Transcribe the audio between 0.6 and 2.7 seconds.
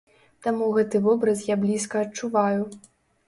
гэты вобраз я блізка адчуваю.